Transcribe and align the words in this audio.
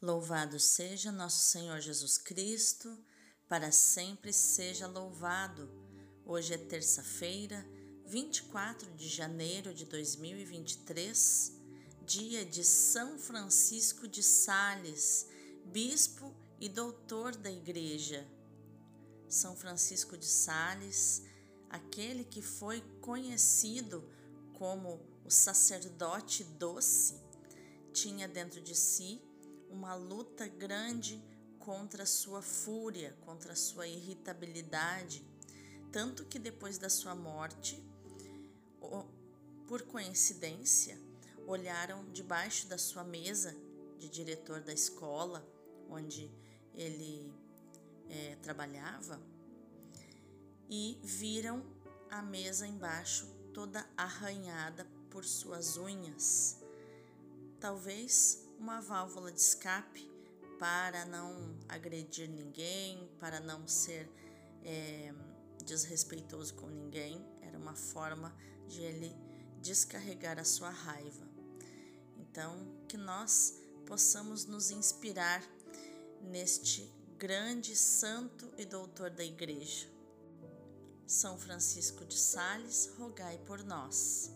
Louvado 0.00 0.60
seja 0.60 1.10
nosso 1.10 1.42
Senhor 1.42 1.80
Jesus 1.80 2.18
Cristo, 2.18 2.96
para 3.48 3.72
sempre 3.72 4.32
seja 4.32 4.86
louvado. 4.86 5.68
Hoje 6.24 6.54
é 6.54 6.56
terça-feira, 6.56 7.66
24 8.06 8.88
de 8.92 9.08
janeiro 9.08 9.74
de 9.74 9.84
2023, 9.86 11.52
dia 12.06 12.44
de 12.44 12.62
São 12.62 13.18
Francisco 13.18 14.06
de 14.06 14.22
Sales, 14.22 15.26
bispo 15.64 16.32
e 16.60 16.68
doutor 16.68 17.34
da 17.34 17.50
Igreja. 17.50 18.24
São 19.28 19.56
Francisco 19.56 20.16
de 20.16 20.26
Sales, 20.26 21.24
aquele 21.68 22.22
que 22.22 22.40
foi 22.40 22.82
conhecido 23.00 24.08
como 24.52 25.04
o 25.24 25.30
sacerdote 25.30 26.44
doce, 26.44 27.20
tinha 27.92 28.28
dentro 28.28 28.60
de 28.60 28.76
si 28.76 29.27
uma 29.70 29.94
luta 29.94 30.46
grande 30.46 31.22
contra 31.58 32.04
a 32.04 32.06
sua 32.06 32.40
fúria, 32.40 33.16
contra 33.20 33.52
a 33.52 33.56
sua 33.56 33.86
irritabilidade, 33.86 35.24
tanto 35.92 36.24
que 36.24 36.38
depois 36.38 36.78
da 36.78 36.88
sua 36.88 37.14
morte, 37.14 37.82
por 39.66 39.82
coincidência, 39.82 40.98
olharam 41.46 42.10
debaixo 42.12 42.66
da 42.68 42.78
sua 42.78 43.04
mesa 43.04 43.54
de 43.98 44.08
diretor 44.08 44.60
da 44.60 44.72
escola 44.72 45.46
onde 45.88 46.30
ele 46.74 47.32
é, 48.08 48.36
trabalhava 48.36 49.20
e 50.70 50.98
viram 51.02 51.64
a 52.10 52.22
mesa 52.22 52.66
embaixo 52.66 53.26
toda 53.52 53.88
arranhada 53.96 54.86
por 55.10 55.24
suas 55.24 55.76
unhas. 55.76 56.58
Talvez 57.58 58.47
uma 58.58 58.80
válvula 58.80 59.30
de 59.30 59.40
escape 59.40 60.10
para 60.58 61.04
não 61.04 61.56
agredir 61.68 62.28
ninguém, 62.28 63.08
para 63.20 63.38
não 63.40 63.66
ser 63.68 64.10
é, 64.64 65.14
desrespeitoso 65.64 66.54
com 66.54 66.66
ninguém. 66.66 67.24
Era 67.40 67.56
uma 67.56 67.74
forma 67.74 68.34
de 68.66 68.82
ele 68.82 69.16
descarregar 69.62 70.38
a 70.38 70.44
sua 70.44 70.70
raiva. 70.70 71.28
Então, 72.16 72.66
que 72.88 72.96
nós 72.96 73.54
possamos 73.86 74.44
nos 74.44 74.70
inspirar 74.70 75.42
neste 76.22 76.92
grande 77.16 77.74
santo 77.76 78.52
e 78.56 78.64
doutor 78.64 79.10
da 79.10 79.24
Igreja. 79.24 79.88
São 81.06 81.38
Francisco 81.38 82.04
de 82.04 82.18
Sales, 82.18 82.90
rogai 82.98 83.38
por 83.38 83.64
nós. 83.64 84.30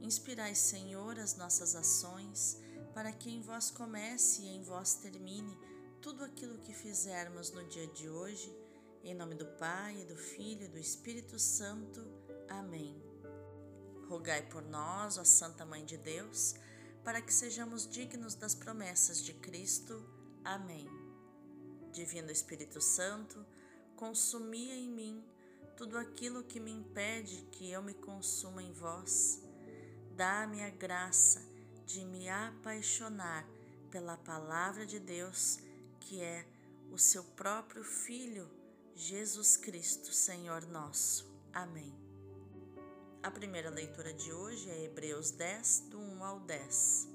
Inspirai, 0.00 0.54
Senhor, 0.54 1.18
as 1.18 1.36
nossas 1.36 1.74
ações 1.74 2.58
para 3.00 3.12
que 3.12 3.30
em 3.30 3.40
vós 3.40 3.70
comece 3.70 4.42
e 4.42 4.48
em 4.48 4.62
vós 4.62 4.92
termine 4.92 5.58
tudo 6.02 6.22
aquilo 6.22 6.58
que 6.58 6.74
fizermos 6.74 7.50
no 7.50 7.64
dia 7.64 7.86
de 7.86 8.10
hoje. 8.10 8.54
Em 9.02 9.14
nome 9.14 9.34
do 9.34 9.46
Pai, 9.56 10.04
do 10.04 10.14
Filho 10.14 10.66
e 10.66 10.68
do 10.68 10.78
Espírito 10.78 11.38
Santo. 11.38 12.06
Amém. 12.46 13.02
Rogai 14.06 14.42
por 14.50 14.60
nós, 14.60 15.16
ó 15.16 15.24
Santa 15.24 15.64
Mãe 15.64 15.82
de 15.82 15.96
Deus, 15.96 16.54
para 17.02 17.22
que 17.22 17.32
sejamos 17.32 17.88
dignos 17.88 18.34
das 18.34 18.54
promessas 18.54 19.22
de 19.22 19.32
Cristo. 19.32 20.06
Amém. 20.44 20.86
Divino 21.92 22.30
Espírito 22.30 22.82
Santo, 22.82 23.46
consumia 23.96 24.76
em 24.76 24.90
mim 24.90 25.24
tudo 25.74 25.96
aquilo 25.96 26.44
que 26.44 26.60
me 26.60 26.70
impede 26.70 27.48
que 27.50 27.70
eu 27.70 27.82
me 27.82 27.94
consuma 27.94 28.62
em 28.62 28.74
vós. 28.74 29.42
Dá-me 30.14 30.62
a 30.62 30.68
graça 30.68 31.49
de 31.92 32.04
me 32.04 32.28
apaixonar 32.28 33.44
pela 33.90 34.16
palavra 34.16 34.86
de 34.86 35.00
Deus, 35.00 35.58
que 35.98 36.20
é 36.20 36.46
o 36.92 36.96
seu 36.96 37.24
próprio 37.24 37.82
Filho, 37.82 38.48
Jesus 38.94 39.56
Cristo, 39.56 40.12
Senhor 40.12 40.64
nosso. 40.66 41.28
Amém. 41.52 41.92
A 43.20 43.30
primeira 43.30 43.70
leitura 43.70 44.14
de 44.14 44.32
hoje 44.32 44.70
é 44.70 44.84
Hebreus 44.84 45.32
10, 45.32 45.88
do 45.90 45.98
1 45.98 46.24
ao 46.24 46.38
10. 46.40 47.08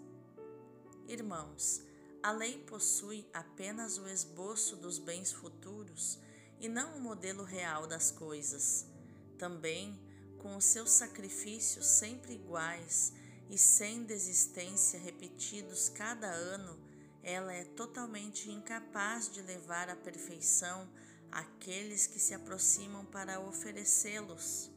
Irmãos, 1.07 1.81
a 2.21 2.31
lei 2.31 2.59
possui 2.59 3.25
apenas 3.33 3.97
o 3.97 4.09
esboço 4.09 4.75
dos 4.75 4.99
bens 4.99 5.31
futuros 5.31 6.19
e 6.59 6.67
não 6.67 6.97
o 6.97 7.01
modelo 7.01 7.45
real 7.45 7.87
das 7.87 8.11
coisas. 8.11 8.85
Também, 9.37 9.97
com 10.37 10.57
os 10.57 10.65
seus 10.65 10.91
sacrifícios 10.91 11.85
sempre 11.85 12.33
iguais, 12.33 13.13
e 13.49 13.57
sem 13.57 14.03
desistência 14.03 14.99
repetidos 14.99 15.89
cada 15.89 16.27
ano, 16.27 16.79
ela 17.23 17.53
é 17.53 17.63
totalmente 17.63 18.51
incapaz 18.51 19.29
de 19.29 19.41
levar 19.41 19.89
à 19.89 19.95
perfeição 19.95 20.87
aqueles 21.31 22.07
que 22.07 22.19
se 22.19 22.33
aproximam 22.33 23.05
para 23.05 23.39
oferecê-los. 23.39 24.71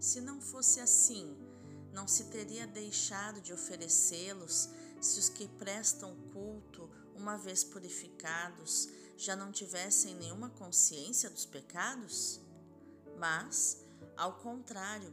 Se 0.00 0.20
não 0.20 0.40
fosse 0.40 0.80
assim, 0.80 1.36
não 1.92 2.08
se 2.08 2.24
teria 2.24 2.66
deixado 2.66 3.40
de 3.40 3.52
oferecê-los 3.52 4.68
se 5.00 5.18
os 5.18 5.28
que 5.28 5.46
prestam 5.46 6.16
culto, 6.32 6.90
uma 7.14 7.36
vez 7.36 7.62
purificados, 7.62 8.88
já 9.16 9.36
não 9.36 9.52
tivessem 9.52 10.14
nenhuma 10.14 10.50
consciência 10.50 11.30
dos 11.30 11.44
pecados? 11.44 12.40
Mas, 13.18 13.84
ao 14.16 14.38
contrário, 14.38 15.12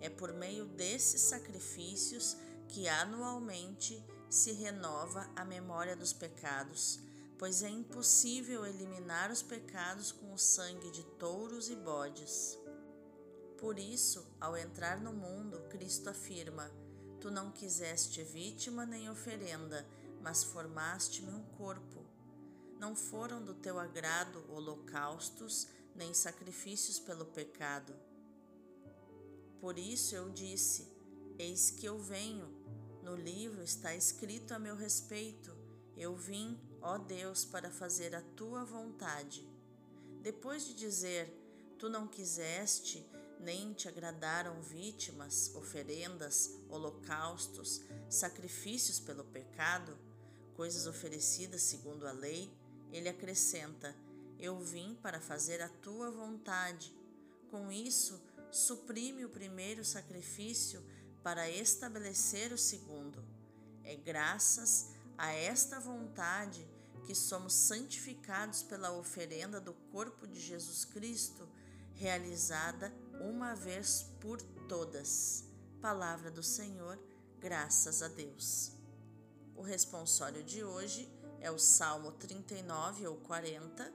é 0.00 0.08
por 0.08 0.32
meio 0.32 0.64
desses 0.64 1.22
sacrifícios 1.22 2.36
que 2.68 2.88
anualmente 2.88 4.02
se 4.28 4.52
renova 4.52 5.28
a 5.34 5.44
memória 5.44 5.96
dos 5.96 6.12
pecados, 6.12 7.00
pois 7.36 7.62
é 7.62 7.68
impossível 7.68 8.64
eliminar 8.64 9.30
os 9.30 9.42
pecados 9.42 10.12
com 10.12 10.32
o 10.32 10.38
sangue 10.38 10.90
de 10.90 11.02
touros 11.18 11.68
e 11.68 11.74
bodes. 11.74 12.58
Por 13.58 13.78
isso, 13.78 14.26
ao 14.40 14.56
entrar 14.56 15.00
no 15.00 15.12
mundo, 15.12 15.60
Cristo 15.68 16.08
afirma: 16.08 16.70
Tu 17.20 17.30
não 17.30 17.50
quiseste 17.50 18.22
vítima 18.22 18.86
nem 18.86 19.10
oferenda, 19.10 19.86
mas 20.22 20.44
formaste-me 20.44 21.30
um 21.30 21.42
corpo. 21.56 22.04
Não 22.78 22.96
foram 22.96 23.44
do 23.44 23.52
teu 23.52 23.78
agrado 23.78 24.44
holocaustos, 24.48 25.66
nem 25.94 26.14
sacrifícios 26.14 26.98
pelo 26.98 27.26
pecado. 27.26 27.94
Por 29.60 29.78
isso 29.78 30.14
eu 30.14 30.30
disse: 30.30 30.88
Eis 31.38 31.70
que 31.70 31.86
eu 31.86 31.98
venho. 31.98 32.48
No 33.02 33.14
livro 33.14 33.62
está 33.62 33.94
escrito 33.94 34.52
a 34.52 34.58
meu 34.58 34.74
respeito: 34.74 35.54
Eu 35.96 36.16
vim, 36.16 36.58
ó 36.80 36.96
Deus, 36.96 37.44
para 37.44 37.70
fazer 37.70 38.14
a 38.14 38.22
tua 38.22 38.64
vontade. 38.64 39.46
Depois 40.22 40.66
de 40.66 40.74
dizer: 40.74 41.30
Tu 41.78 41.88
não 41.88 42.06
quiseste, 42.06 43.06
nem 43.38 43.72
te 43.72 43.88
agradaram 43.88 44.60
vítimas, 44.62 45.54
oferendas, 45.54 46.58
holocaustos, 46.68 47.82
sacrifícios 48.08 49.00
pelo 49.00 49.24
pecado, 49.24 49.96
coisas 50.54 50.86
oferecidas 50.86 51.62
segundo 51.62 52.06
a 52.06 52.12
lei, 52.12 52.50
ele 52.92 53.08
acrescenta: 53.08 53.94
Eu 54.38 54.58
vim 54.58 54.94
para 55.02 55.20
fazer 55.20 55.60
a 55.60 55.68
tua 55.68 56.10
vontade. 56.10 56.94
Com 57.50 57.72
isso, 57.72 58.22
suprime 58.56 59.24
o 59.24 59.30
primeiro 59.30 59.84
sacrifício 59.84 60.84
para 61.22 61.50
estabelecer 61.50 62.52
o 62.52 62.58
segundo. 62.58 63.24
É 63.84 63.96
graças 63.96 64.90
a 65.16 65.32
esta 65.32 65.78
vontade 65.78 66.66
que 67.04 67.14
somos 67.14 67.52
santificados 67.54 68.62
pela 68.62 68.92
oferenda 68.92 69.60
do 69.60 69.74
corpo 69.92 70.26
de 70.26 70.40
Jesus 70.40 70.84
Cristo, 70.84 71.48
realizada 71.94 72.92
uma 73.20 73.54
vez 73.54 74.06
por 74.20 74.40
todas. 74.68 75.44
Palavra 75.80 76.30
do 76.30 76.42
Senhor, 76.42 76.98
graças 77.38 78.02
a 78.02 78.08
Deus. 78.08 78.72
O 79.56 79.62
responsório 79.62 80.42
de 80.42 80.62
hoje 80.64 81.10
é 81.40 81.50
o 81.50 81.58
Salmo 81.58 82.12
39 82.12 83.06
ou 83.06 83.16
40, 83.16 83.92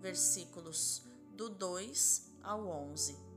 versículos 0.00 1.02
do 1.34 1.48
2 1.48 2.32
ao 2.42 2.66
11. 2.66 3.31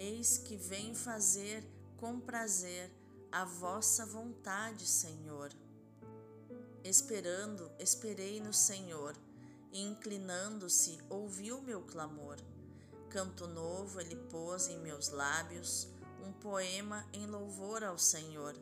Eis 0.00 0.38
que 0.38 0.56
vem 0.56 0.94
fazer 0.94 1.68
com 1.96 2.20
prazer 2.20 2.88
a 3.32 3.44
vossa 3.44 4.06
vontade, 4.06 4.86
Senhor. 4.86 5.50
Esperando, 6.84 7.68
esperei 7.80 8.40
no 8.40 8.52
Senhor, 8.54 9.16
e 9.72 9.82
inclinando-se, 9.82 11.00
ouviu 11.10 11.60
meu 11.60 11.82
clamor. 11.82 12.36
Canto 13.10 13.48
novo 13.48 14.00
ele 14.00 14.14
pôs 14.14 14.68
em 14.68 14.78
meus 14.78 15.08
lábios, 15.08 15.88
um 16.24 16.32
poema 16.32 17.04
em 17.12 17.26
louvor 17.26 17.82
ao 17.82 17.98
Senhor. 17.98 18.54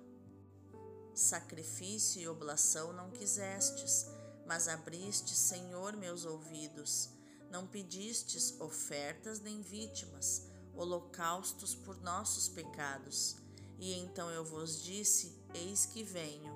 Sacrifício 1.14 2.18
e 2.18 2.26
oblação 2.26 2.94
não 2.94 3.10
quisestes, 3.10 4.06
mas 4.46 4.68
abriste, 4.68 5.34
Senhor, 5.34 5.94
meus 5.98 6.24
ouvidos. 6.24 7.10
Não 7.50 7.66
pedistes 7.66 8.58
ofertas 8.58 9.38
nem 9.38 9.60
vítimas, 9.60 10.55
holocaustos 10.76 11.74
por 11.74 12.00
nossos 12.02 12.48
pecados. 12.48 13.36
E 13.78 13.94
então 13.94 14.30
eu 14.30 14.44
vos 14.44 14.82
disse: 14.82 15.36
Eis 15.54 15.86
que 15.86 16.02
venho. 16.02 16.54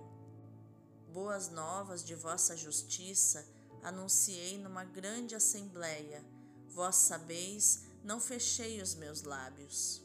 Boas 1.13 1.49
novas 1.49 2.05
de 2.05 2.15
vossa 2.15 2.57
justiça 2.57 3.47
anunciei 3.83 4.59
numa 4.59 4.85
grande 4.85 5.35
assembleia. 5.35 6.25
Vós 6.69 6.97
sabeis, 6.97 7.83
não 8.05 8.21
fechei 8.21 8.81
os 8.81 8.95
meus 8.95 9.23
lábios. 9.23 10.03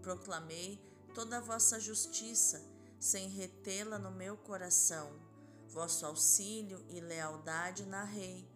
Proclamei 0.00 0.80
toda 1.14 1.36
a 1.36 1.40
vossa 1.40 1.78
justiça, 1.78 2.64
sem 2.98 3.28
retê-la 3.28 3.98
no 3.98 4.10
meu 4.10 4.36
coração. 4.36 5.12
Vosso 5.68 6.06
auxílio 6.06 6.84
e 6.88 7.00
lealdade 7.00 7.84
narrei. 7.84 8.48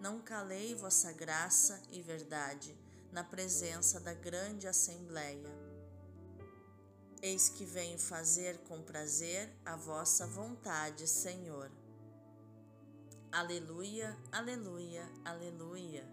Não 0.00 0.20
calei 0.20 0.74
vossa 0.74 1.12
graça 1.12 1.82
e 1.90 2.00
verdade 2.00 2.83
na 3.14 3.22
presença 3.22 4.00
da 4.00 4.12
grande 4.12 4.66
assembleia. 4.66 5.48
Eis 7.22 7.48
que 7.48 7.64
venho 7.64 7.96
fazer 7.96 8.58
com 8.64 8.82
prazer 8.82 9.48
a 9.64 9.76
vossa 9.76 10.26
vontade, 10.26 11.06
Senhor. 11.06 11.70
Aleluia, 13.30 14.18
aleluia, 14.32 15.08
aleluia. 15.24 16.04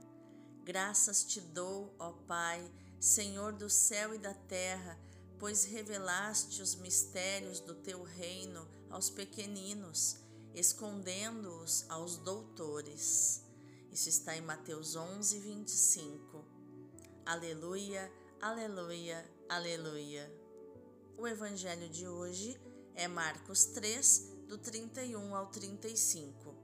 Graças 0.63 1.24
te 1.24 1.42
dou, 1.42 1.92
ó 1.98 2.12
Pai, 2.27 2.71
Senhor 3.00 3.51
do 3.51 3.68
céu 3.68 4.13
e 4.13 4.19
da 4.19 4.36
terra, 4.36 4.95
pois 5.39 5.65
revelaste 5.65 6.62
os 6.62 6.75
mistérios 6.75 7.59
do 7.59 7.74
teu 7.74 8.03
reino 8.03 8.69
aos 8.92 9.09
pequeninos, 9.09 10.18
escondendo-os 10.53 11.83
aos 11.89 12.18
doutores. 12.18 13.42
Isso 13.92 14.07
está 14.07 14.38
em 14.38 14.42
Mateus 14.42 14.95
11, 14.95 15.39
25. 15.39 16.50
Aleluia, 17.24 18.12
aleluia, 18.42 19.24
aleluia. 19.48 20.30
O 21.16 21.28
evangelho 21.28 21.88
de 21.88 22.08
hoje 22.08 22.60
é 22.96 23.08
Marcos 23.08 23.66
3, 23.66 24.48
do 24.48 24.58
31 24.58 25.36
ao 25.36 25.46
35. 25.48 26.56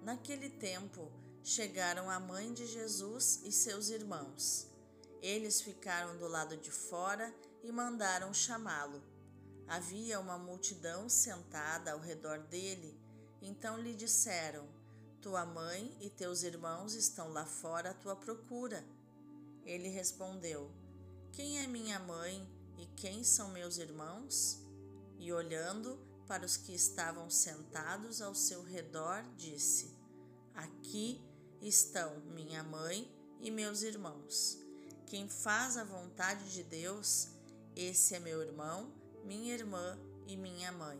Naquele 0.00 0.48
tempo, 0.48 1.10
chegaram 1.42 2.08
a 2.08 2.20
mãe 2.20 2.54
de 2.54 2.66
Jesus 2.66 3.40
e 3.44 3.50
seus 3.50 3.90
irmãos. 3.90 4.68
Eles 5.20 5.60
ficaram 5.60 6.16
do 6.16 6.28
lado 6.28 6.56
de 6.56 6.70
fora 6.70 7.34
e 7.64 7.72
mandaram 7.72 8.32
chamá-lo. 8.32 9.02
Havia 9.66 10.20
uma 10.20 10.38
multidão 10.38 11.08
sentada 11.08 11.92
ao 11.92 11.98
redor 11.98 12.38
dele, 12.44 12.96
então 13.42 13.76
lhe 13.76 13.92
disseram: 13.92 14.68
Tua 15.20 15.44
mãe 15.44 15.96
e 16.00 16.08
teus 16.08 16.44
irmãos 16.44 16.94
estão 16.94 17.32
lá 17.32 17.44
fora 17.44 17.90
à 17.90 17.94
tua 17.94 18.14
procura. 18.14 18.84
Ele 19.64 19.88
respondeu: 19.88 20.70
Quem 21.32 21.58
é 21.60 21.66
minha 21.66 21.98
mãe 21.98 22.48
e 22.78 22.86
quem 22.96 23.22
são 23.24 23.50
meus 23.50 23.78
irmãos? 23.78 24.60
E 25.18 25.32
olhando 25.32 25.98
para 26.26 26.44
os 26.44 26.56
que 26.56 26.74
estavam 26.74 27.30
sentados 27.30 28.20
ao 28.20 28.34
seu 28.34 28.62
redor, 28.62 29.24
disse: 29.36 29.96
Aqui 30.54 31.20
estão 31.60 32.20
minha 32.34 32.62
mãe 32.62 33.10
e 33.40 33.50
meus 33.50 33.82
irmãos. 33.82 34.58
Quem 35.06 35.28
faz 35.28 35.76
a 35.76 35.84
vontade 35.84 36.52
de 36.52 36.62
Deus, 36.62 37.28
esse 37.76 38.14
é 38.14 38.18
meu 38.18 38.42
irmão, 38.42 38.92
minha 39.24 39.52
irmã 39.52 39.98
e 40.26 40.36
minha 40.36 40.72
mãe. 40.72 40.98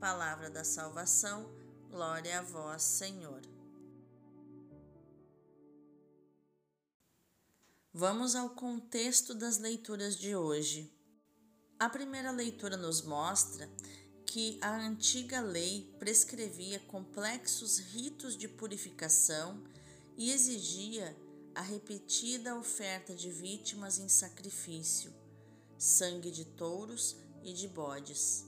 Palavra 0.00 0.50
da 0.50 0.64
salvação, 0.64 1.48
glória 1.90 2.40
a 2.40 2.42
vós, 2.42 2.82
Senhor. 2.82 3.53
Vamos 7.96 8.34
ao 8.34 8.50
contexto 8.50 9.32
das 9.36 9.58
leituras 9.58 10.16
de 10.16 10.34
hoje. 10.34 10.92
A 11.78 11.88
primeira 11.88 12.32
leitura 12.32 12.76
nos 12.76 13.02
mostra 13.02 13.70
que 14.26 14.58
a 14.60 14.76
antiga 14.76 15.40
lei 15.40 15.94
prescrevia 16.00 16.80
complexos 16.80 17.78
ritos 17.78 18.36
de 18.36 18.48
purificação 18.48 19.62
e 20.16 20.32
exigia 20.32 21.16
a 21.54 21.60
repetida 21.60 22.58
oferta 22.58 23.14
de 23.14 23.30
vítimas 23.30 24.00
em 24.00 24.08
sacrifício, 24.08 25.14
sangue 25.78 26.32
de 26.32 26.44
touros 26.46 27.14
e 27.44 27.52
de 27.52 27.68
bodes. 27.68 28.44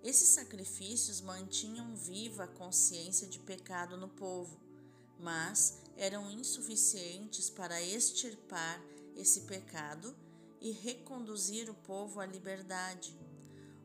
Esses 0.00 0.28
sacrifícios 0.28 1.20
mantinham 1.20 1.96
viva 1.96 2.44
a 2.44 2.46
consciência 2.46 3.26
de 3.26 3.40
pecado 3.40 3.96
no 3.96 4.10
povo, 4.10 4.60
mas 5.18 5.82
eram 5.96 6.30
insuficientes 6.30 7.48
para 7.50 7.80
extirpar 7.82 8.82
esse 9.16 9.42
pecado 9.42 10.14
e 10.60 10.70
reconduzir 10.70 11.70
o 11.70 11.74
povo 11.74 12.20
à 12.20 12.26
liberdade. 12.26 13.16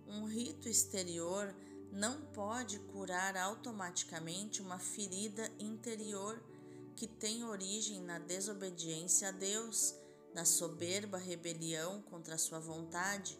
Um 0.07 0.25
rito 0.25 0.67
exterior 0.67 1.53
não 1.91 2.21
pode 2.21 2.79
curar 2.79 3.35
automaticamente 3.35 4.61
uma 4.61 4.79
ferida 4.79 5.51
interior 5.59 6.41
que 6.95 7.07
tem 7.07 7.43
origem 7.43 8.01
na 8.01 8.19
desobediência 8.19 9.29
a 9.29 9.31
Deus, 9.31 9.95
na 10.33 10.45
soberba 10.45 11.17
rebelião 11.17 12.01
contra 12.03 12.37
sua 12.37 12.59
vontade. 12.59 13.39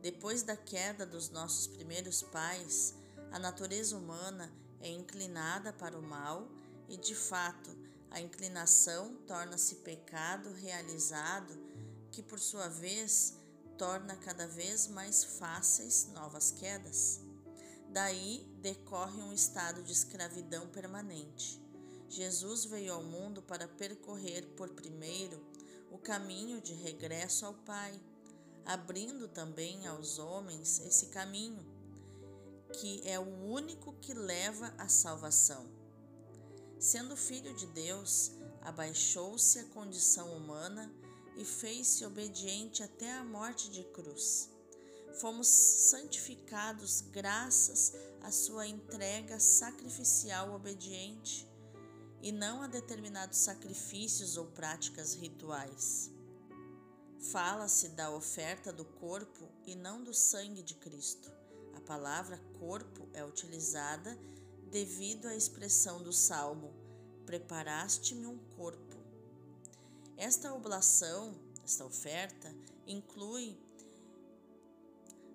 Depois 0.00 0.42
da 0.42 0.56
queda 0.56 1.06
dos 1.06 1.30
nossos 1.30 1.66
primeiros 1.66 2.22
pais, 2.22 2.94
a 3.30 3.38
natureza 3.38 3.96
humana 3.96 4.52
é 4.80 4.88
inclinada 4.90 5.72
para 5.72 5.98
o 5.98 6.02
mal 6.02 6.48
e, 6.88 6.96
de 6.96 7.14
fato, 7.14 7.70
a 8.10 8.20
inclinação 8.20 9.16
torna-se 9.26 9.76
pecado 9.76 10.52
realizado, 10.52 11.58
que 12.10 12.22
por 12.22 12.38
sua 12.38 12.68
vez 12.68 13.34
torna 13.78 14.16
cada 14.16 14.46
vez 14.46 14.86
mais 14.86 15.24
fáceis 15.24 16.08
novas 16.12 16.50
quedas. 16.50 17.20
Daí 17.88 18.46
decorre 18.60 19.20
um 19.22 19.32
estado 19.32 19.82
de 19.82 19.92
escravidão 19.92 20.68
permanente. 20.68 21.60
Jesus 22.08 22.66
veio 22.66 22.92
ao 22.92 23.02
mundo 23.02 23.42
para 23.42 23.66
percorrer 23.66 24.46
por 24.56 24.68
primeiro 24.70 25.42
o 25.90 25.98
caminho 25.98 26.60
de 26.60 26.74
regresso 26.74 27.46
ao 27.46 27.54
Pai, 27.54 27.98
abrindo 28.64 29.28
também 29.28 29.86
aos 29.86 30.18
homens 30.18 30.80
esse 30.80 31.06
caminho, 31.06 31.64
que 32.74 33.00
é 33.06 33.18
o 33.18 33.44
único 33.46 33.94
que 33.94 34.14
leva 34.14 34.74
à 34.78 34.88
salvação. 34.88 35.81
Sendo 36.82 37.16
filho 37.16 37.54
de 37.54 37.64
Deus, 37.68 38.32
abaixou-se 38.60 39.56
à 39.60 39.64
condição 39.66 40.36
humana 40.36 40.92
e 41.36 41.44
fez-se 41.44 42.04
obediente 42.04 42.82
até 42.82 43.12
a 43.12 43.22
morte 43.22 43.70
de 43.70 43.84
cruz. 43.84 44.50
Fomos 45.20 45.46
santificados 45.46 47.02
graças 47.12 47.92
à 48.20 48.32
sua 48.32 48.66
entrega 48.66 49.38
sacrificial 49.38 50.52
obediente 50.52 51.48
e 52.20 52.32
não 52.32 52.62
a 52.62 52.66
determinados 52.66 53.38
sacrifícios 53.38 54.36
ou 54.36 54.46
práticas 54.46 55.14
rituais. 55.14 56.10
Fala-se 57.30 57.90
da 57.90 58.10
oferta 58.10 58.72
do 58.72 58.84
corpo 58.84 59.48
e 59.64 59.76
não 59.76 60.02
do 60.02 60.12
sangue 60.12 60.64
de 60.64 60.74
Cristo. 60.74 61.30
A 61.76 61.80
palavra 61.80 62.40
corpo 62.58 63.08
é 63.12 63.24
utilizada 63.24 64.18
devido 64.72 65.26
à 65.26 65.36
expressão 65.36 66.02
do 66.02 66.12
salmo: 66.12 66.72
Preparaste-me 67.26 68.26
um 68.26 68.38
corpo. 68.56 68.96
Esta 70.16 70.52
oblação, 70.54 71.34
esta 71.62 71.84
oferta, 71.84 72.52
inclui 72.86 73.56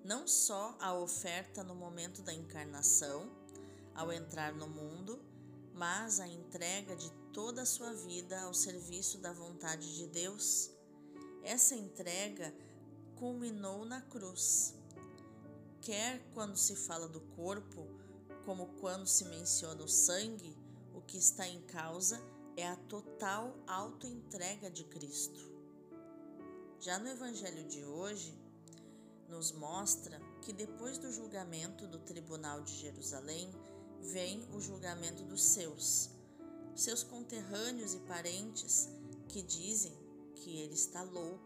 não 0.03 0.27
só 0.27 0.75
a 0.79 0.93
oferta 0.95 1.63
no 1.63 1.75
momento 1.75 2.21
da 2.21 2.33
encarnação, 2.33 3.29
ao 3.93 4.11
entrar 4.11 4.53
no 4.53 4.67
mundo, 4.67 5.19
mas 5.73 6.19
a 6.19 6.27
entrega 6.27 6.95
de 6.95 7.11
toda 7.31 7.61
a 7.61 7.65
sua 7.65 7.93
vida 7.93 8.39
ao 8.41 8.53
serviço 8.53 9.19
da 9.19 9.33
vontade 9.33 9.95
de 9.97 10.07
Deus. 10.07 10.71
Essa 11.43 11.75
entrega 11.75 12.53
culminou 13.15 13.85
na 13.85 14.01
cruz. 14.01 14.73
Quer 15.81 16.21
quando 16.33 16.55
se 16.55 16.75
fala 16.75 17.07
do 17.07 17.21
corpo, 17.21 17.87
como 18.47 18.67
quando 18.79 19.05
se 19.05 19.25
menciona 19.25 19.83
o 19.83 19.89
sangue, 19.89 20.57
o 20.95 21.01
que 21.01 21.17
está 21.17 21.45
em 21.45 21.59
causa 21.63 22.17
é 22.55 22.65
a 22.65 22.77
total 22.77 23.53
autoentrega 23.67 24.71
de 24.71 24.85
Cristo. 24.85 25.51
Já 26.79 26.97
no 26.97 27.09
Evangelho 27.09 27.67
de 27.67 27.83
hoje, 27.83 28.33
nos 29.27 29.51
mostra 29.51 30.17
que 30.41 30.53
depois 30.53 30.97
do 30.97 31.11
julgamento 31.11 31.85
do 31.87 31.99
Tribunal 31.99 32.61
de 32.61 32.73
Jerusalém, 32.73 33.51
vem 33.99 34.47
o 34.53 34.61
julgamento 34.61 35.23
dos 35.23 35.43
seus, 35.43 36.09
seus 36.73 37.03
conterrâneos 37.03 37.95
e 37.95 37.99
parentes 37.99 38.87
que 39.27 39.41
dizem 39.41 39.91
que 40.35 40.55
ele 40.55 40.75
está 40.75 41.03
louco. 41.03 41.43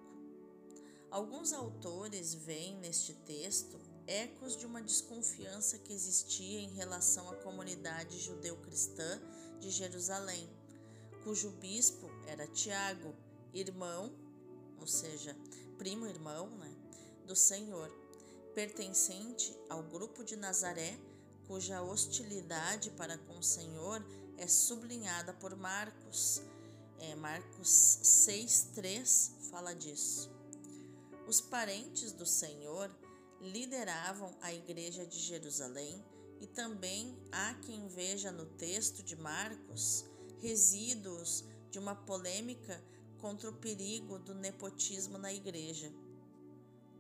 Alguns 1.10 1.52
autores 1.52 2.36
veem 2.36 2.78
neste 2.78 3.16
texto 3.16 3.81
ecos 4.12 4.58
de 4.58 4.66
uma 4.66 4.82
desconfiança 4.82 5.78
que 5.78 5.94
existia 5.94 6.60
em 6.60 6.74
relação 6.74 7.30
à 7.30 7.36
comunidade 7.38 8.20
judeu-cristã 8.20 9.22
de 9.60 9.72
Jerusalém, 9.72 10.50
cujo 11.24 11.50
bispo 11.52 12.10
era 12.28 12.46
Tiago, 12.48 13.16
irmão, 13.54 14.12
ou 14.80 14.86
seja, 14.86 15.36
primo 15.78 16.06
irmão, 16.06 16.50
né, 16.58 16.76
do 17.26 17.36
Senhor, 17.36 17.90
pertencente 18.54 19.58
ao 19.70 19.82
grupo 19.82 20.26
de 20.26 20.36
Nazaré, 20.36 21.00
cuja 21.48 21.82
hostilidade 21.82 22.92
para 22.92 23.18
com 23.18 23.38
o 23.38 23.44
Senhor 23.44 24.06
é 24.38 24.48
sublinhada 24.48 25.34
por 25.34 25.56
Marcos. 25.56 26.42
É, 27.00 27.16
Marcos 27.16 27.70
6,3 28.04 29.32
fala 29.50 29.74
disso. 29.74 30.30
Os 31.28 31.40
parentes 31.40 32.12
do 32.12 32.26
Senhor 32.26 32.94
lideravam 33.42 34.34
a 34.40 34.54
igreja 34.54 35.06
de 35.06 35.20
Jerusalém 35.20 36.04
e 36.40 36.48
também 36.48 37.18
há 37.32 37.56
quem 37.56 37.88
veja 37.88 38.32
no 38.32 38.46
texto 38.46 39.04
de 39.04 39.16
Marcos 39.16 40.06
resíduos 40.40 41.44
de 41.70 41.80
uma 41.80 41.96
polêmica 41.96 42.84
contra 43.20 43.50
o 43.50 43.54
perigo 43.54 44.18
do 44.20 44.34
nepotismo 44.34 45.18
na 45.18 45.34
igreja. 45.34 45.92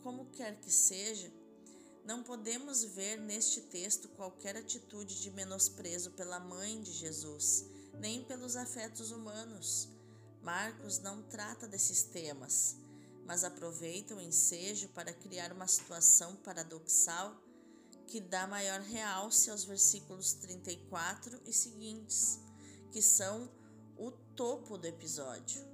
Como 0.01 0.25
quer 0.31 0.59
que 0.59 0.71
seja, 0.71 1.31
não 2.03 2.23
podemos 2.23 2.83
ver 2.83 3.19
neste 3.19 3.61
texto 3.61 4.09
qualquer 4.09 4.57
atitude 4.57 5.21
de 5.21 5.29
menosprezo 5.31 6.11
pela 6.11 6.39
mãe 6.39 6.81
de 6.81 6.91
Jesus, 6.91 7.65
nem 7.99 8.23
pelos 8.23 8.55
afetos 8.55 9.11
humanos. 9.11 9.89
Marcos 10.41 10.99
não 10.99 11.21
trata 11.23 11.67
desses 11.67 12.03
temas, 12.03 12.75
mas 13.31 13.45
aproveita 13.45 14.13
o 14.13 14.19
ensejo 14.19 14.89
para 14.89 15.13
criar 15.13 15.53
uma 15.53 15.65
situação 15.65 16.35
paradoxal 16.35 17.33
que 18.05 18.19
dá 18.19 18.45
maior 18.45 18.81
realce 18.81 19.49
aos 19.49 19.63
versículos 19.63 20.33
34 20.33 21.39
e 21.45 21.53
seguintes, 21.53 22.41
que 22.91 23.01
são 23.01 23.49
o 23.97 24.11
topo 24.11 24.77
do 24.77 24.85
episódio. 24.85 25.65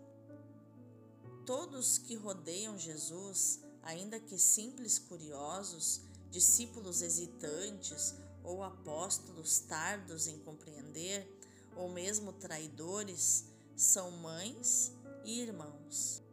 Todos 1.47 1.97
que 1.97 2.13
rodeiam 2.13 2.77
Jesus, 2.77 3.59
ainda 3.81 4.19
que 4.19 4.37
simples 4.37 4.99
curiosos, 4.99 6.01
discípulos 6.29 7.01
hesitantes 7.01 8.13
ou 8.43 8.61
apóstolos 8.61 9.57
tardos 9.61 10.27
em 10.27 10.37
compreender, 10.41 11.27
ou 11.75 11.89
mesmo 11.89 12.33
traidores, 12.33 13.45
são 13.75 14.11
mães 14.11 14.93
e 15.25 15.41
irmãos. 15.41 16.26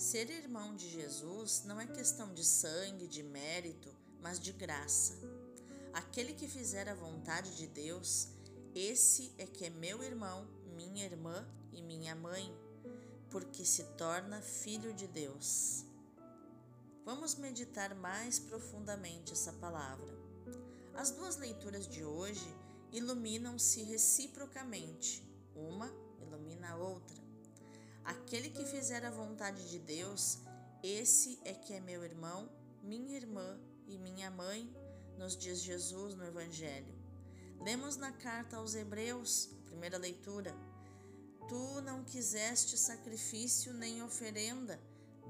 Ser 0.00 0.30
irmão 0.30 0.74
de 0.74 0.88
Jesus 0.88 1.62
não 1.66 1.78
é 1.78 1.86
questão 1.86 2.32
de 2.32 2.42
sangue, 2.42 3.06
de 3.06 3.22
mérito, 3.22 3.94
mas 4.22 4.40
de 4.40 4.50
graça. 4.50 5.12
Aquele 5.92 6.32
que 6.32 6.48
fizer 6.48 6.88
a 6.88 6.94
vontade 6.94 7.54
de 7.54 7.66
Deus, 7.66 8.28
esse 8.74 9.30
é 9.36 9.44
que 9.44 9.66
é 9.66 9.68
meu 9.68 10.02
irmão, 10.02 10.48
minha 10.74 11.04
irmã 11.04 11.46
e 11.70 11.82
minha 11.82 12.14
mãe, 12.14 12.50
porque 13.28 13.62
se 13.62 13.84
torna 13.98 14.40
filho 14.40 14.94
de 14.94 15.06
Deus. 15.06 15.84
Vamos 17.04 17.34
meditar 17.34 17.94
mais 17.94 18.38
profundamente 18.38 19.34
essa 19.34 19.52
palavra. 19.52 20.18
As 20.94 21.10
duas 21.10 21.36
leituras 21.36 21.86
de 21.86 22.02
hoje 22.02 22.56
iluminam-se 22.90 23.82
reciprocamente, 23.82 25.22
uma 25.54 25.92
ilumina 26.22 26.70
a 26.70 26.76
outra. 26.76 27.19
Aquele 28.10 28.50
que 28.50 28.64
fizer 28.64 29.04
a 29.04 29.10
vontade 29.10 29.70
de 29.70 29.78
Deus, 29.78 30.40
esse 30.82 31.38
é 31.44 31.54
que 31.54 31.72
é 31.72 31.80
meu 31.80 32.02
irmão, 32.02 32.50
minha 32.82 33.16
irmã 33.16 33.56
e 33.86 33.96
minha 33.98 34.28
mãe, 34.32 34.68
nos 35.16 35.36
diz 35.36 35.60
Jesus 35.60 36.16
no 36.16 36.24
Evangelho. 36.24 36.92
Lemos 37.60 37.96
na 37.96 38.10
carta 38.10 38.56
aos 38.56 38.74
Hebreus, 38.74 39.50
primeira 39.64 39.96
leitura: 39.96 40.52
Tu 41.48 41.80
não 41.82 42.02
quiseste 42.02 42.76
sacrifício 42.76 43.72
nem 43.72 44.02
oferenda, 44.02 44.80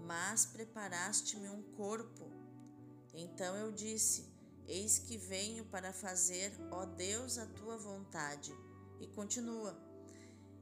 mas 0.06 0.46
preparaste-me 0.46 1.50
um 1.50 1.60
corpo. 1.76 2.32
Então 3.12 3.54
eu 3.56 3.70
disse: 3.70 4.26
Eis 4.66 4.98
que 4.98 5.18
venho 5.18 5.66
para 5.66 5.92
fazer, 5.92 6.50
ó 6.70 6.86
Deus, 6.86 7.36
a 7.36 7.44
tua 7.44 7.76
vontade. 7.76 8.54
E 8.98 9.06
continua: 9.08 9.89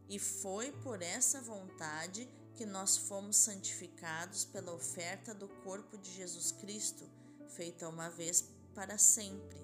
E 0.08 0.18
foi 0.18 0.72
por 0.72 1.02
essa 1.02 1.40
vontade 1.40 2.28
que 2.54 2.64
nós 2.64 2.96
fomos 2.96 3.36
santificados 3.36 4.44
pela 4.44 4.72
oferta 4.72 5.34
do 5.34 5.48
corpo 5.48 5.98
de 5.98 6.10
Jesus 6.10 6.50
Cristo 6.50 7.08
feita 7.48 7.88
uma 7.88 8.08
vez 8.08 8.48
para 8.74 8.96
sempre, 8.96 9.58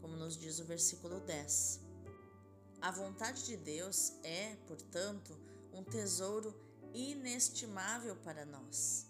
como 0.00 0.16
nos 0.16 0.36
diz 0.36 0.58
o 0.58 0.64
versículo 0.64 1.20
10. 1.20 1.80
A 2.80 2.90
vontade 2.90 3.44
de 3.44 3.56
Deus 3.56 4.12
é, 4.22 4.54
portanto, 4.66 5.36
um 5.72 5.82
tesouro 5.82 6.54
inestimável 6.94 8.16
para 8.16 8.46
nós. 8.46 9.06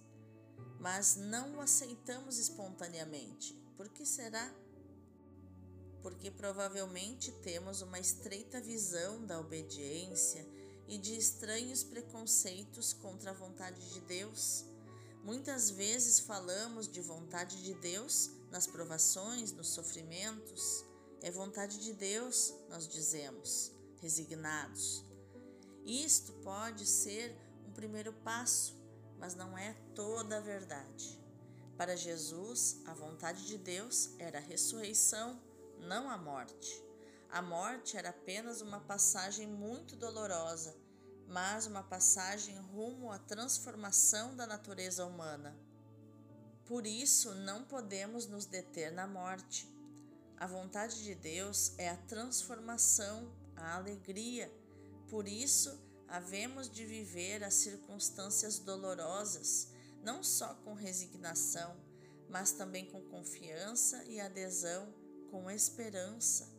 Mas 0.80 1.16
não 1.16 1.56
o 1.56 1.60
aceitamos 1.60 2.38
espontaneamente. 2.38 3.54
Por 3.76 3.88
que 3.88 4.06
será? 4.06 4.52
Porque 6.02 6.30
provavelmente 6.30 7.30
temos 7.42 7.82
uma 7.82 7.98
estreita 7.98 8.60
visão 8.60 9.24
da 9.26 9.38
obediência 9.38 10.46
e 10.88 10.98
de 10.98 11.16
estranhos 11.16 11.84
preconceitos 11.84 12.92
contra 12.92 13.30
a 13.30 13.34
vontade 13.34 13.80
de 13.92 14.00
Deus 14.00 14.64
Muitas 15.28 15.68
vezes 15.68 16.20
falamos 16.20 16.88
de 16.88 17.02
vontade 17.02 17.62
de 17.62 17.74
Deus 17.74 18.30
nas 18.50 18.66
provações, 18.66 19.52
nos 19.52 19.68
sofrimentos. 19.68 20.84
É 21.20 21.30
vontade 21.30 21.80
de 21.80 21.92
Deus, 21.92 22.54
nós 22.70 22.88
dizemos, 22.88 23.70
resignados. 24.00 25.04
Isto 25.84 26.32
pode 26.42 26.86
ser 26.86 27.36
um 27.66 27.72
primeiro 27.72 28.10
passo, 28.24 28.74
mas 29.18 29.34
não 29.34 29.58
é 29.58 29.74
toda 29.94 30.38
a 30.38 30.40
verdade. 30.40 31.20
Para 31.76 31.94
Jesus, 31.94 32.78
a 32.86 32.94
vontade 32.94 33.46
de 33.46 33.58
Deus 33.58 34.10
era 34.18 34.38
a 34.38 34.42
ressurreição, 34.42 35.38
não 35.80 36.08
a 36.08 36.16
morte. 36.16 36.82
A 37.30 37.42
morte 37.42 37.96
era 37.96 38.10
apenas 38.10 38.60
uma 38.60 38.80
passagem 38.80 39.46
muito 39.46 39.96
dolorosa 39.96 40.74
mas 41.28 41.66
uma 41.66 41.82
passagem 41.82 42.56
rumo 42.56 43.12
à 43.12 43.18
transformação 43.18 44.34
da 44.34 44.46
natureza 44.46 45.04
humana. 45.04 45.54
Por 46.64 46.86
isso, 46.86 47.34
não 47.34 47.64
podemos 47.64 48.26
nos 48.26 48.46
deter 48.46 48.90
na 48.92 49.06
morte. 49.06 49.68
A 50.38 50.46
vontade 50.46 51.04
de 51.04 51.14
Deus 51.14 51.74
é 51.78 51.90
a 51.90 51.96
transformação, 51.96 53.30
a 53.54 53.76
alegria. 53.76 54.50
Por 55.08 55.28
isso, 55.28 55.78
havemos 56.06 56.70
de 56.70 56.86
viver 56.86 57.44
as 57.44 57.54
circunstâncias 57.54 58.58
dolorosas, 58.58 59.68
não 60.02 60.22
só 60.22 60.54
com 60.64 60.72
resignação, 60.72 61.76
mas 62.30 62.52
também 62.52 62.86
com 62.86 63.02
confiança 63.02 64.02
e 64.04 64.18
adesão, 64.18 64.94
com 65.30 65.50
esperança. 65.50 66.57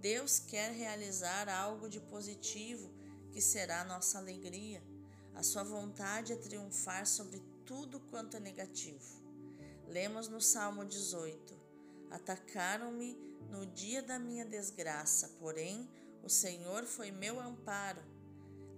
Deus 0.00 0.38
quer 0.38 0.72
realizar 0.72 1.46
algo 1.48 1.88
de 1.88 2.00
positivo 2.00 2.90
que 3.32 3.40
será 3.40 3.84
nossa 3.84 4.18
alegria. 4.18 4.82
A 5.34 5.42
sua 5.42 5.62
vontade 5.62 6.32
é 6.32 6.36
triunfar 6.36 7.06
sobre 7.06 7.42
tudo 7.66 8.00
quanto 8.10 8.38
é 8.38 8.40
negativo. 8.40 9.20
Lemos 9.86 10.26
no 10.26 10.40
Salmo 10.40 10.86
18: 10.86 11.54
Atacaram-me 12.10 13.14
no 13.50 13.66
dia 13.66 14.02
da 14.02 14.18
minha 14.18 14.44
desgraça, 14.44 15.28
porém 15.38 15.86
o 16.22 16.30
Senhor 16.30 16.84
foi 16.84 17.10
meu 17.10 17.38
amparo. 17.38 18.02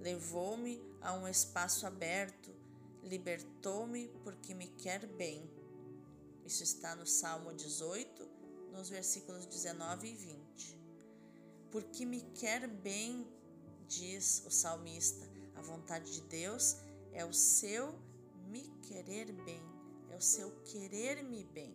Levou-me 0.01 0.83
a 1.01 1.15
um 1.15 1.29
espaço 1.29 1.87
aberto, 1.87 2.53
libertou-me 3.03 4.09
porque 4.25 4.55
me 4.55 4.67
quer 4.67 5.07
bem. 5.07 5.49
Isso 6.45 6.65
está 6.65 6.97
no 6.97 7.07
Salmo 7.07 7.53
18, 7.55 8.29
nos 8.73 8.89
versículos 8.89 9.47
19 9.47 10.09
e 10.09 10.15
20. 10.15 10.42
Porque 11.73 12.05
me 12.07 12.21
quer 12.35 12.69
bem 12.69 13.27
diz 13.89 14.43
o 14.47 14.51
salmista, 14.51 15.29
a 15.55 15.61
vontade 15.61 16.13
de 16.13 16.23
Deus 16.23 16.77
é 17.13 17.25
o 17.25 17.33
seu 17.33 17.95
me 18.49 18.63
querer 18.83 19.33
bem, 19.33 19.63
é 20.11 20.17
o 20.17 20.21
seu 20.21 20.51
querer-me 20.65 21.45
bem. 21.45 21.75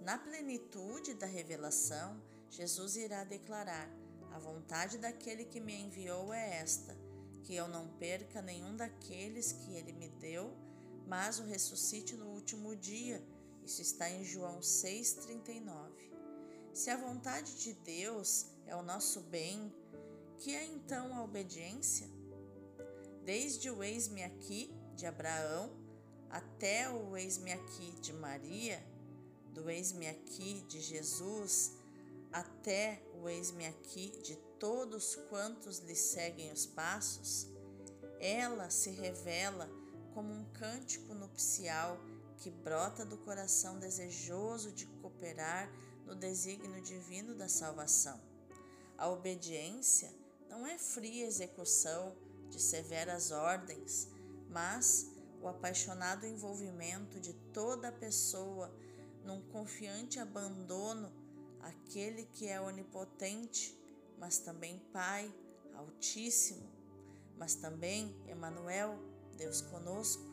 Na 0.00 0.18
plenitude 0.18 1.14
da 1.14 1.26
revelação, 1.26 2.20
Jesus 2.50 2.96
irá 2.96 3.22
declarar: 3.24 3.88
A 4.32 4.38
vontade 4.38 4.98
daquele 4.98 5.44
que 5.44 5.60
me 5.60 5.74
enviou 5.74 6.32
é 6.32 6.56
esta, 6.56 6.96
que 7.44 7.54
eu 7.54 7.68
não 7.68 7.88
perca 7.96 8.42
nenhum 8.42 8.76
daqueles 8.76 9.52
que 9.52 9.72
ele 9.72 9.92
me 9.92 10.08
deu, 10.08 10.56
mas 11.06 11.38
o 11.38 11.44
ressuscite 11.44 12.16
no 12.16 12.26
último 12.26 12.74
dia. 12.74 13.24
Isso 13.64 13.82
está 13.82 14.08
em 14.10 14.24
João 14.24 14.60
6,39. 14.60 16.15
Se 16.76 16.90
a 16.90 16.96
vontade 16.98 17.54
de 17.54 17.72
Deus 17.72 18.48
é 18.66 18.76
o 18.76 18.82
nosso 18.82 19.22
bem, 19.22 19.74
que 20.36 20.54
é 20.54 20.66
então 20.66 21.16
a 21.16 21.24
obediência? 21.24 22.06
Desde 23.24 23.70
o 23.70 23.82
eis-me 23.82 24.22
aqui 24.22 24.70
de 24.94 25.06
Abraão 25.06 25.74
até 26.28 26.90
o 26.90 27.16
eis-me 27.16 27.50
aqui 27.50 27.92
de 28.02 28.12
Maria, 28.12 28.86
do 29.54 29.70
eis-me 29.70 30.06
aqui 30.06 30.66
de 30.68 30.82
Jesus 30.82 31.72
até 32.30 33.02
o 33.14 33.26
eis-me 33.26 33.66
aqui 33.66 34.10
de 34.22 34.36
todos 34.60 35.16
quantos 35.30 35.78
lhe 35.78 35.96
seguem 35.96 36.52
os 36.52 36.66
passos, 36.66 37.46
ela 38.20 38.68
se 38.68 38.90
revela 38.90 39.66
como 40.12 40.30
um 40.30 40.44
cântico 40.52 41.14
nupcial 41.14 41.98
que 42.36 42.50
brota 42.50 43.02
do 43.02 43.16
coração 43.16 43.78
desejoso 43.78 44.70
de 44.72 44.84
cooperar 44.84 45.72
no 46.06 46.14
desígnio 46.14 46.80
divino 46.80 47.34
da 47.34 47.48
salvação. 47.48 48.20
A 48.96 49.08
obediência 49.08 50.10
não 50.48 50.66
é 50.66 50.78
fria 50.78 51.26
execução 51.26 52.16
de 52.48 52.60
severas 52.60 53.30
ordens, 53.30 54.08
mas 54.48 55.10
o 55.42 55.48
apaixonado 55.48 56.24
envolvimento 56.24 57.20
de 57.20 57.34
toda 57.52 57.88
a 57.88 57.92
pessoa 57.92 58.72
num 59.24 59.42
confiante 59.50 60.18
abandono 60.18 61.12
àquele 61.60 62.24
que 62.26 62.48
é 62.48 62.60
onipotente, 62.60 63.76
mas 64.18 64.38
também 64.38 64.78
Pai, 64.92 65.32
Altíssimo, 65.74 66.70
mas 67.36 67.54
também 67.54 68.16
Emanuel, 68.28 68.98
Deus 69.36 69.60
conosco. 69.60 70.24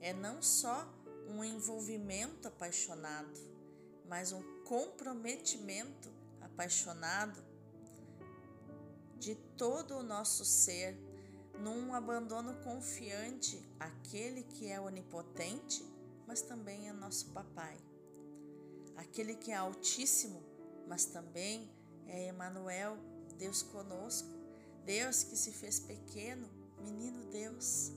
É 0.00 0.12
não 0.12 0.42
só 0.42 0.86
um 1.28 1.42
envolvimento 1.42 2.48
apaixonado, 2.48 3.55
mas 4.08 4.32
um 4.32 4.42
comprometimento 4.64 6.10
apaixonado 6.40 7.44
de 9.18 9.34
todo 9.56 9.96
o 9.96 10.02
nosso 10.02 10.44
ser, 10.44 10.96
num 11.58 11.94
abandono 11.94 12.54
confiante 12.62 13.62
àquele 13.80 14.42
que 14.42 14.68
é 14.68 14.80
onipotente, 14.80 15.84
mas 16.26 16.42
também 16.42 16.88
é 16.88 16.92
nosso 16.92 17.26
papai. 17.30 17.76
Aquele 18.96 19.34
que 19.34 19.52
é 19.52 19.56
altíssimo, 19.56 20.42
mas 20.86 21.06
também 21.06 21.70
é 22.06 22.28
Emanuel, 22.28 22.98
Deus 23.38 23.62
conosco. 23.62 24.28
Deus 24.84 25.24
que 25.24 25.36
se 25.36 25.52
fez 25.52 25.80
pequeno, 25.80 26.48
menino 26.80 27.24
Deus. 27.30 27.92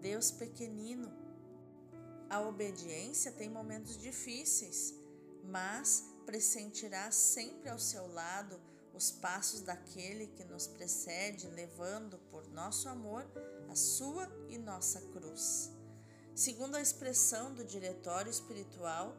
Deus 0.00 0.30
pequenino. 0.30 1.10
A 2.28 2.40
obediência 2.40 3.32
tem 3.32 3.48
momentos 3.48 3.98
difíceis, 3.98 4.94
mas 5.44 6.04
pressentirá 6.26 7.10
sempre 7.10 7.68
ao 7.68 7.78
seu 7.78 8.06
lado 8.12 8.60
os 8.94 9.10
passos 9.10 9.62
daquele 9.62 10.26
que 10.28 10.44
nos 10.44 10.66
precede, 10.66 11.48
levando 11.48 12.18
por 12.30 12.46
nosso 12.48 12.88
amor 12.88 13.26
a 13.68 13.74
sua 13.74 14.28
e 14.48 14.58
nossa 14.58 15.00
cruz. 15.12 15.70
Segundo 16.34 16.76
a 16.76 16.80
expressão 16.80 17.54
do 17.54 17.64
diretório 17.64 18.30
espiritual, 18.30 19.16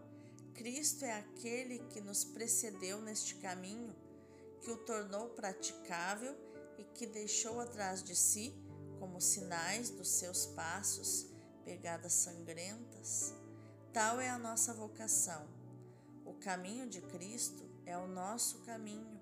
Cristo 0.53 1.05
é 1.05 1.13
aquele 1.13 1.79
que 1.89 2.01
nos 2.01 2.23
precedeu 2.23 3.01
neste 3.01 3.35
caminho, 3.35 3.95
que 4.61 4.71
o 4.71 4.77
tornou 4.77 5.29
praticável 5.29 6.35
e 6.77 6.83
que 6.83 7.05
deixou 7.05 7.59
atrás 7.59 8.03
de 8.03 8.15
si, 8.15 8.53
como 8.99 9.19
sinais 9.19 9.89
dos 9.89 10.09
seus 10.09 10.45
passos, 10.45 11.25
pegadas 11.65 12.13
sangrentas. 12.13 13.33
Tal 13.91 14.19
é 14.19 14.29
a 14.29 14.37
nossa 14.37 14.73
vocação. 14.73 15.60
Caminho 16.41 16.87
de 16.87 17.01
Cristo 17.01 17.69
é 17.85 17.95
o 17.95 18.07
nosso 18.07 18.61
caminho. 18.61 19.21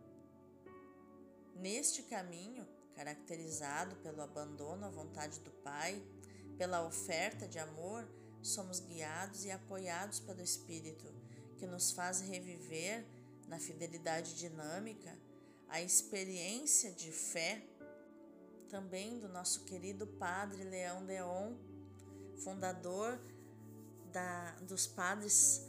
Neste 1.54 2.02
caminho, 2.04 2.66
caracterizado 2.96 3.98
pelo 3.98 4.22
abandono 4.22 4.86
à 4.86 4.90
vontade 4.90 5.42
do 5.42 5.52
Pai, 5.52 6.02
pela 6.58 6.86
oferta 6.88 7.46
de 7.46 7.60
amor, 7.60 8.08
somos 8.42 8.80
guiados 8.80 9.44
e 9.44 9.52
apoiados 9.52 10.22
pelo 10.22 10.42
Espírito, 10.42 11.14
que 11.58 11.68
nos 11.68 11.92
faz 11.92 12.22
reviver, 12.22 13.06
na 13.50 13.60
fidelidade 13.60 14.36
dinâmica, 14.36 15.14
a 15.68 15.82
experiência 15.82 16.90
de 16.94 17.12
fé 17.12 17.62
também 18.70 19.20
do 19.20 19.28
nosso 19.28 19.66
querido 19.66 20.08
Padre 20.08 20.64
Leão 20.64 21.06
Deon, 21.06 21.54
fundador 22.38 23.20
da, 24.14 24.52
dos 24.62 24.88
padres 24.88 25.68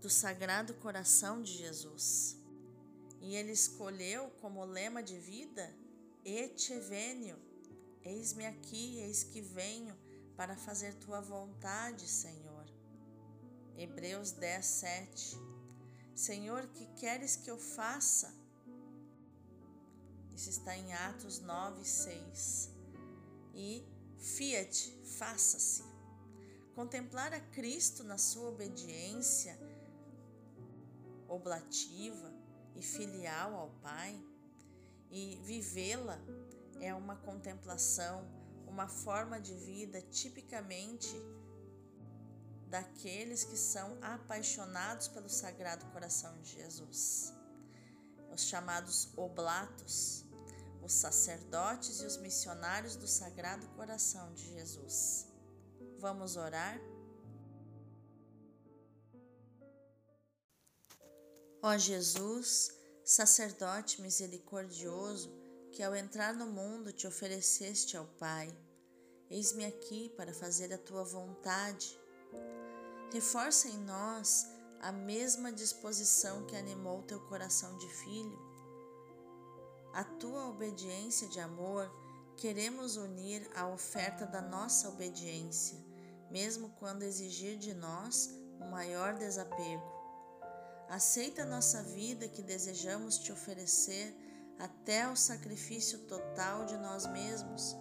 do 0.00 0.10
Sagrado 0.10 0.74
Coração 0.74 1.42
de 1.42 1.52
Jesus 1.52 2.40
e 3.20 3.36
ele 3.36 3.52
escolheu 3.52 4.30
como 4.40 4.64
lema 4.64 5.02
de 5.02 5.18
vida 5.18 5.72
Et 6.24 6.78
venio, 6.80 7.38
eis-me 8.02 8.46
aqui, 8.46 8.98
eis 8.98 9.22
que 9.22 9.40
venho 9.40 9.96
para 10.36 10.56
fazer 10.56 10.94
tua 10.94 11.20
vontade, 11.20 12.06
Senhor. 12.06 12.66
Hebreus 13.76 14.32
10, 14.32 14.66
7. 14.66 15.38
Senhor, 16.14 16.66
que 16.68 16.86
queres 17.00 17.36
que 17.36 17.50
eu 17.50 17.58
faça? 17.58 18.34
Isso 20.34 20.50
está 20.50 20.76
em 20.76 20.92
Atos 20.92 21.40
9, 21.40 21.84
6. 21.84 22.70
E 23.54 23.82
fiat, 24.18 24.94
faça-se. 25.18 25.82
Contemplar 26.74 27.32
a 27.32 27.40
Cristo 27.40 28.04
na 28.04 28.18
sua 28.18 28.50
obediência 28.50 29.58
oblativa 31.30 32.32
e 32.74 32.82
filial 32.82 33.54
ao 33.54 33.70
Pai, 33.82 34.22
e 35.10 35.40
vivê-la 35.42 36.18
é 36.80 36.94
uma 36.94 37.16
contemplação, 37.16 38.28
uma 38.66 38.88
forma 38.88 39.40
de 39.40 39.54
vida 39.54 40.00
tipicamente 40.02 41.10
daqueles 42.68 43.42
que 43.42 43.56
são 43.56 43.98
apaixonados 44.00 45.08
pelo 45.08 45.28
Sagrado 45.28 45.84
Coração 45.86 46.40
de 46.40 46.52
Jesus. 46.52 47.34
Os 48.32 48.42
chamados 48.42 49.08
oblatos, 49.16 50.24
os 50.80 50.92
sacerdotes 50.92 52.00
e 52.00 52.06
os 52.06 52.16
missionários 52.16 52.94
do 52.94 53.08
Sagrado 53.08 53.66
Coração 53.70 54.32
de 54.34 54.54
Jesus. 54.54 55.26
Vamos 55.98 56.36
orar? 56.36 56.80
Ó 61.62 61.76
Jesus, 61.76 62.70
sacerdote 63.04 64.00
misericordioso, 64.00 65.30
que 65.70 65.82
ao 65.82 65.94
entrar 65.94 66.32
no 66.32 66.46
mundo 66.46 66.90
te 66.90 67.06
ofereceste 67.06 67.98
ao 67.98 68.06
Pai, 68.06 68.50
eis-me 69.28 69.66
aqui 69.66 70.08
para 70.16 70.32
fazer 70.32 70.72
a 70.72 70.78
tua 70.78 71.04
vontade. 71.04 72.00
Reforça 73.12 73.68
em 73.68 73.76
nós 73.76 74.46
a 74.80 74.90
mesma 74.90 75.52
disposição 75.52 76.46
que 76.46 76.56
animou 76.56 77.02
teu 77.02 77.20
coração 77.20 77.76
de 77.76 77.88
filho. 77.90 78.38
A 79.92 80.02
tua 80.02 80.48
obediência 80.48 81.28
de 81.28 81.40
amor 81.40 81.92
queremos 82.38 82.96
unir 82.96 83.46
à 83.54 83.68
oferta 83.68 84.24
da 84.24 84.40
nossa 84.40 84.88
obediência, 84.88 85.76
mesmo 86.30 86.70
quando 86.78 87.02
exigir 87.02 87.58
de 87.58 87.74
nós 87.74 88.30
um 88.58 88.70
maior 88.70 89.12
desapego. 89.18 89.99
Aceita 90.90 91.44
a 91.44 91.46
nossa 91.46 91.84
vida 91.84 92.26
que 92.26 92.42
desejamos 92.42 93.16
te 93.16 93.30
oferecer 93.30 94.12
até 94.58 95.08
o 95.08 95.14
sacrifício 95.14 96.00
total 96.00 96.66
de 96.66 96.76
nós 96.78 97.06
mesmos. 97.06 97.76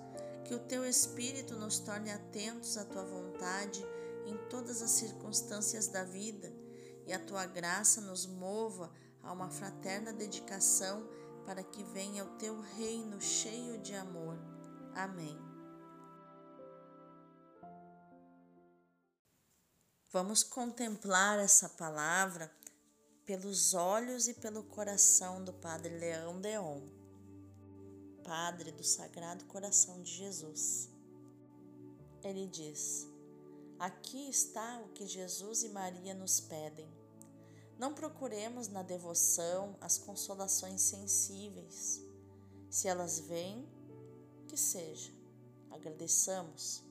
Que 0.45 0.53
o 0.53 0.59
teu 0.59 0.85
Espírito 0.85 1.55
nos 1.55 1.79
torne 1.79 2.11
atentos 2.11 2.77
à 2.77 2.85
tua 2.85 3.03
vontade 3.03 3.83
em 4.27 4.37
todas 4.47 4.83
as 4.83 4.91
circunstâncias 4.91 5.87
da 5.87 6.03
vida 6.03 6.53
e 7.07 7.11
a 7.11 7.17
tua 7.17 7.47
graça 7.47 7.99
nos 7.99 8.27
mova 8.27 8.93
a 9.23 9.33
uma 9.33 9.49
fraterna 9.49 10.13
dedicação 10.13 11.09
para 11.47 11.63
que 11.63 11.83
venha 11.85 12.23
o 12.23 12.37
teu 12.37 12.61
reino 12.77 13.19
cheio 13.19 13.79
de 13.79 13.95
amor. 13.95 14.37
Amém. 14.93 15.35
Vamos 20.11 20.43
contemplar 20.43 21.39
essa 21.39 21.67
palavra 21.69 22.51
pelos 23.29 23.75
olhos 23.75 24.27
e 24.27 24.33
pelo 24.33 24.63
coração 24.63 25.43
do 25.43 25.53
Padre 25.53 25.99
Leão 25.99 26.41
Deon, 26.41 26.81
Padre 28.23 28.71
do 28.71 28.83
Sagrado 28.83 29.45
Coração 29.45 30.01
de 30.01 30.11
Jesus. 30.11 30.89
Ele 32.23 32.47
diz: 32.47 33.07
Aqui 33.77 34.27
está 34.27 34.81
o 34.83 34.89
que 34.93 35.05
Jesus 35.05 35.61
e 35.61 35.69
Maria 35.69 36.15
nos 36.15 36.39
pedem. 36.39 36.91
Não 37.77 37.93
procuremos 37.93 38.67
na 38.67 38.81
devoção 38.81 39.77
as 39.79 39.99
consolações 39.99 40.81
sensíveis. 40.81 42.01
Se 42.67 42.87
elas 42.87 43.19
vêm, 43.19 43.63
que 44.47 44.57
seja, 44.57 45.11
agradeçamos. 45.69 46.81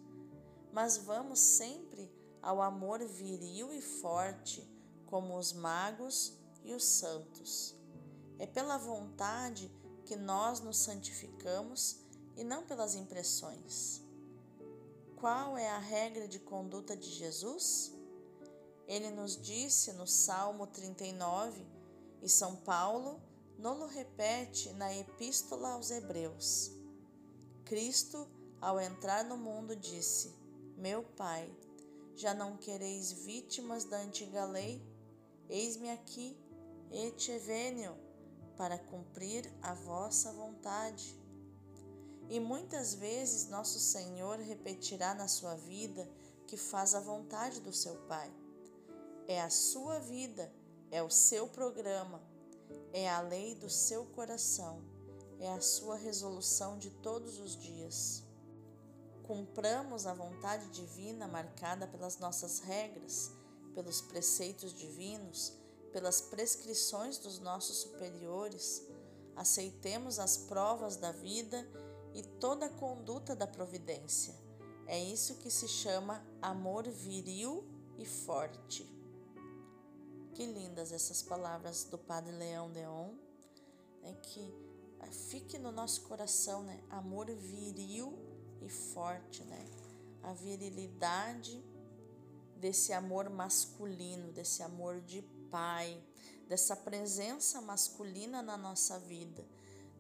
Mas 0.73 0.99
vamos 0.99 1.41
sempre 1.41 2.09
ao 2.41 2.63
amor 2.63 3.05
viril 3.05 3.75
e 3.75 3.83
forte 3.83 4.78
como 5.09 5.37
os 5.37 5.53
magos 5.53 6.35
e 6.63 6.73
os 6.73 6.85
santos. 6.85 7.75
É 8.39 8.47
pela 8.47 8.77
vontade 8.77 9.71
que 10.05 10.15
nós 10.15 10.61
nos 10.61 10.79
santificamos 10.79 11.97
e 12.37 12.45
não 12.45 12.65
pelas 12.65 12.95
impressões. 12.95 14.03
Qual 15.17 15.59
é 15.59 15.69
a 15.69 15.79
regra 15.79 16.29
de 16.29 16.39
conduta 16.39 16.97
de 16.97 17.11
Jesus? 17.11 17.93
Ele 18.87 19.11
nos 19.11 19.37
disse 19.41 19.93
no 19.95 20.07
Salmo 20.07 20.67
39 20.67 21.67
e 22.23 22.29
São 22.29 22.57
Paulo 22.57 23.21
nolo 23.59 23.87
repete 23.87 24.73
na 24.75 24.95
Epístola 24.95 25.73
aos 25.73 25.91
Hebreus. 25.91 26.71
Cristo, 27.65 28.29
ao 28.61 28.79
entrar 28.81 29.25
no 29.25 29.37
mundo, 29.37 29.75
disse: 29.75 30.35
Meu 30.77 31.03
Pai, 31.03 31.51
Já 32.19 32.35
não 32.35 32.57
quereis 32.57 33.13
vítimas 33.13 33.85
da 33.85 33.99
antiga 33.99 34.45
lei? 34.45 34.83
Eis-me 35.49 35.91
aqui, 35.91 36.37
et 36.91 37.39
venio, 37.39 37.97
para 38.57 38.79
cumprir 38.79 39.51
a 39.63 39.73
vossa 39.73 40.33
vontade. 40.33 41.19
E 42.29 42.39
muitas 42.39 42.95
vezes 42.95 43.49
nosso 43.49 43.79
Senhor 43.79 44.39
repetirá 44.39 45.15
na 45.15 45.29
sua 45.29 45.55
vida 45.55 46.09
que 46.47 46.57
faz 46.57 46.95
a 46.95 47.01
vontade 47.01 47.61
do 47.61 47.73
seu 47.73 47.95
Pai. 48.07 48.31
É 49.27 49.41
a 49.41 49.49
sua 49.49 49.99
vida, 50.01 50.53
é 50.91 51.03
o 51.03 51.11
seu 51.11 51.49
programa, 51.49 52.21
é 52.93 53.09
a 53.09 53.21
lei 53.21 53.55
do 53.55 53.71
seu 53.71 54.05
coração, 54.07 54.83
é 55.39 55.51
a 55.53 55.61
sua 55.61 55.97
resolução 55.97 56.79
de 56.79 56.91
todos 56.91 57.39
os 57.39 57.57
dias. 57.57 58.23
Cumpramos 59.23 60.07
a 60.07 60.15
vontade 60.15 60.69
divina 60.71 61.29
marcada 61.29 61.87
pelas 61.87 62.19
nossas 62.19 62.61
regras, 62.61 63.31
pelos 63.79 64.01
preceitos 64.01 64.75
divinos, 64.75 65.53
pelas 65.93 66.21
prescrições 66.21 67.17
dos 67.17 67.39
nossos 67.39 67.77
superiores, 67.77 68.83
aceitemos 69.37 70.19
as 70.19 70.37
provas 70.37 70.97
da 70.97 71.13
vida 71.13 71.65
e 72.13 72.25
toda 72.41 72.67
a 72.67 72.71
conduta 72.71 73.37
da 73.37 73.47
providência. 73.47 74.35
É 74.85 74.99
isso 74.99 75.37
que 75.37 75.49
se 75.49 75.69
chama 75.69 76.27
amor 76.43 76.89
viril 76.89 77.65
e 77.97 78.05
forte. 78.05 78.85
Que 80.35 80.45
lindas 80.45 80.91
essas 80.91 81.23
palavras 81.23 81.85
do 81.85 81.99
Padre 81.99 82.33
Leão 82.33 82.73
Deon, 82.73 83.13
né, 84.03 84.13
que 84.25 84.53
ah, 84.99 85.13
fique 85.31 85.57
no 85.57 85.71
nosso 85.71 86.03
coração, 86.03 86.65
né? 86.65 86.83
Amor 86.91 87.27
viril 87.27 88.19
e 88.61 88.69
forte, 88.69 89.45
né? 89.45 89.71
A 90.25 90.33
virilidade 90.33 91.63
desse 92.59 92.93
amor 92.93 93.31
masculino, 93.31 94.33
desse 94.33 94.63
amor 94.63 95.01
de 95.01 95.23
pai, 95.51 96.03
dessa 96.49 96.77
presença 96.77 97.61
masculina 97.61 98.43
na 98.43 98.57
nossa 98.57 98.99
vida. 98.99 99.45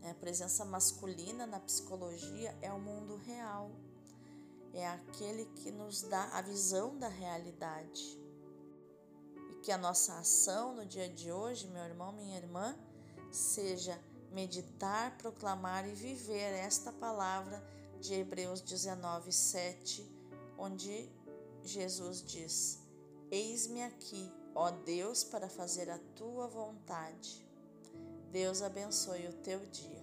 Né? 0.00 0.10
A 0.10 0.14
presença 0.14 0.64
masculina 0.64 1.46
na 1.46 1.60
psicologia 1.60 2.56
é 2.60 2.72
o 2.72 2.80
mundo 2.80 3.16
real, 3.16 3.70
é 4.72 4.86
aquele 4.86 5.46
que 5.56 5.70
nos 5.70 6.02
dá 6.02 6.24
a 6.32 6.42
visão 6.42 6.98
da 6.98 7.08
realidade 7.08 8.18
que 9.68 9.72
a 9.72 9.76
nossa 9.76 10.18
ação 10.18 10.74
no 10.74 10.86
dia 10.86 11.08
de 11.08 11.30
hoje, 11.30 11.66
meu 11.68 11.82
irmão, 11.84 12.10
minha 12.12 12.38
irmã, 12.38 12.74
seja 13.30 14.00
meditar, 14.32 15.16
proclamar 15.18 15.86
e 15.86 15.92
viver 15.94 16.54
esta 16.54 16.90
palavra 16.90 17.62
de 18.00 18.14
Hebreus 18.14 18.60
19, 18.60 19.30
7, 19.30 20.10
onde 20.56 21.10
Jesus 21.62 22.22
diz: 22.22 22.78
Eis-me 23.30 23.82
aqui, 23.82 24.32
ó 24.54 24.70
Deus, 24.70 25.24
para 25.24 25.48
fazer 25.48 25.90
a 25.90 25.98
tua 26.16 26.46
vontade. 26.46 27.46
Deus 28.30 28.62
abençoe 28.62 29.26
o 29.26 29.32
teu 29.32 29.64
dia. 29.66 29.97